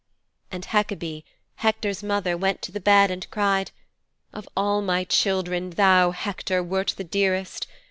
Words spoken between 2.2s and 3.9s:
went to the bed and cried